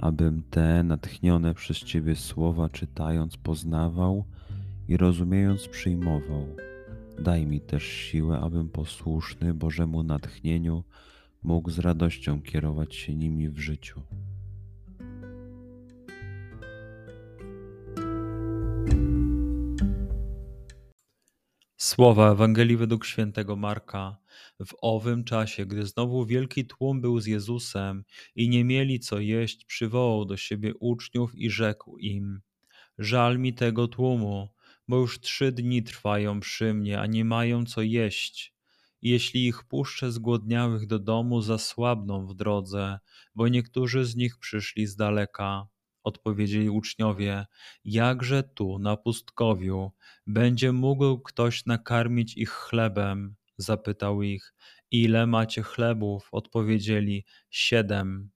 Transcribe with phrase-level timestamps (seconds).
[0.00, 4.24] abym te natchnione przez Ciebie słowa czytając poznawał
[4.88, 6.46] i rozumiejąc przyjmował.
[7.18, 10.84] Daj mi też siłę, abym posłuszny Bożemu natchnieniu
[11.42, 14.00] mógł z radością kierować się nimi w życiu.
[21.82, 24.16] Słowa Ewangelii według świętego Marka.
[24.66, 29.64] W owym czasie, gdy znowu wielki tłum był z Jezusem i nie mieli co jeść,
[29.64, 32.40] przywołał do siebie uczniów i rzekł im:
[32.98, 34.48] Żal mi tego tłumu,
[34.88, 38.54] bo już trzy dni trwają przy mnie, a nie mają co jeść.
[39.02, 42.98] Jeśli ich puszczę zgłodniałych do domu, zasłabną w drodze,
[43.34, 45.66] bo niektórzy z nich przyszli z daleka.
[46.10, 47.46] Odpowiedzieli uczniowie:
[47.84, 49.92] Jakże tu, na pustkowiu,
[50.26, 53.34] będzie mógł ktoś nakarmić ich chlebem?
[53.58, 54.54] Zapytał ich:
[54.90, 56.28] Ile macie chlebów?
[56.32, 58.30] Odpowiedzieli: Siedem.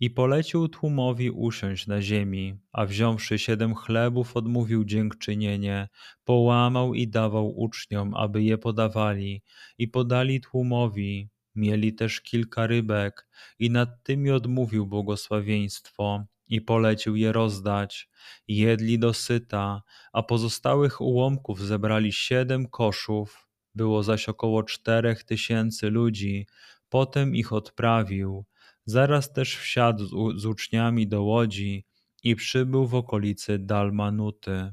[0.00, 5.88] I polecił tłumowi usiąść na ziemi, a wziąwszy siedem chlebów, odmówił dziękczynienie,
[6.24, 9.42] połamał i dawał uczniom, aby je podawali,
[9.78, 11.28] i podali tłumowi.
[11.54, 13.28] Mieli też kilka rybek,
[13.58, 18.08] i nad tymi odmówił błogosławieństwo i polecił je rozdać.
[18.48, 23.48] Jedli dosyta, a pozostałych ułomków zebrali siedem koszów.
[23.74, 26.46] Było zaś około czterech tysięcy ludzi.
[26.88, 28.44] Potem ich odprawił.
[28.84, 31.86] Zaraz też wsiadł z, z uczniami do łodzi
[32.22, 34.72] i przybył w okolicy Dalmanuty.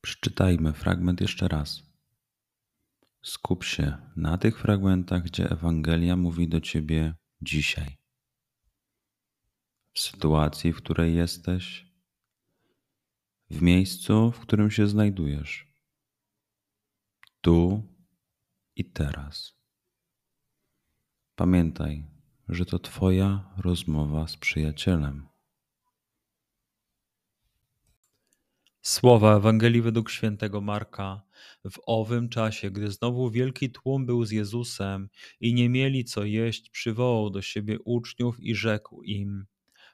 [0.00, 1.82] Przeczytajmy fragment jeszcze raz.
[3.22, 7.99] Skup się na tych fragmentach, gdzie Ewangelia mówi do ciebie dzisiaj
[9.92, 11.86] w sytuacji, w której jesteś,
[13.50, 15.66] w miejscu, w którym się znajdujesz,
[17.40, 17.82] tu
[18.76, 19.54] i teraz.
[21.34, 22.06] Pamiętaj,
[22.48, 25.30] że to Twoja rozmowa z przyjacielem.
[28.82, 31.22] Słowa Ewangelii według świętego Marka.
[31.70, 35.08] W owym czasie, gdy znowu wielki tłum był z Jezusem
[35.40, 39.46] i nie mieli co jeść, przywołał do siebie uczniów i rzekł im: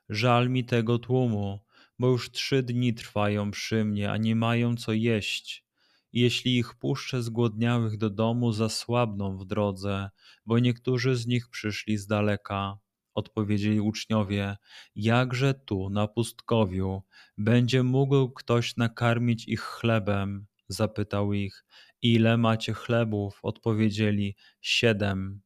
[0.09, 1.61] Żal mi tego tłumu,
[1.99, 5.65] bo już trzy dni trwają przy mnie, a nie mają co jeść.
[6.13, 10.11] Jeśli ich puszczę zgłodniałych do domu, zasłabną w drodze,
[10.47, 12.79] bo niektórzy z nich przyszli z daleka.
[13.15, 14.57] Odpowiedzieli uczniowie:
[14.95, 17.03] Jakże tu, na pustkowiu,
[17.39, 20.47] będzie mógł ktoś nakarmić ich chlebem?
[20.69, 21.65] Zapytał ich:
[22.03, 23.39] Ile macie chlebów?
[23.43, 25.46] Odpowiedzieli: Siedem.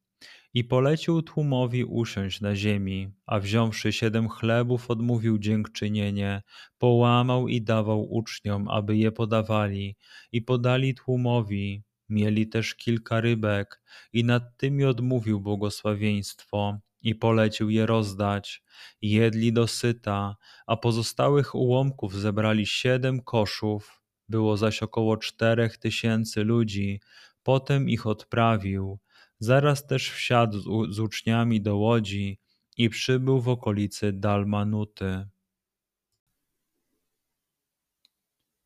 [0.53, 6.41] I polecił tłumowi usiąść na ziemi, a wziąwszy siedem chlebów, odmówił dziękczynienie,
[6.77, 9.95] połamał i dawał uczniom, aby je podawali,
[10.31, 11.83] i podali tłumowi.
[12.09, 13.81] Mieli też kilka rybek,
[14.13, 18.63] i nad tymi odmówił błogosławieństwo, i polecił je rozdać.
[19.01, 20.35] Jedli dosyta,
[20.67, 24.01] a pozostałych ułomków zebrali siedem koszów.
[24.29, 27.01] Było zaś około czterech tysięcy ludzi.
[27.43, 28.99] Potem ich odprawił
[29.41, 32.39] Zaraz też wsiadł z, z uczniami do łodzi
[32.77, 35.27] i przybył w okolicy Dalmanuty.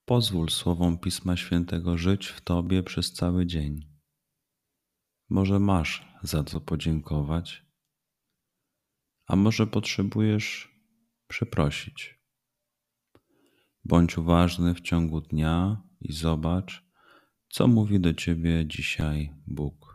[0.05, 3.89] Pozwól słowom Pisma Świętego żyć w Tobie przez cały dzień.
[5.29, 7.65] Może masz za co podziękować,
[9.27, 10.75] a może potrzebujesz
[11.27, 12.19] przeprosić.
[13.85, 16.85] Bądź uważny w ciągu dnia i zobacz,
[17.49, 19.94] co mówi do Ciebie dzisiaj Bóg.